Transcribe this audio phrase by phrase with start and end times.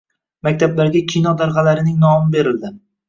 [0.47, 2.73] Maktablarga kino darg‘alarining nomi berildi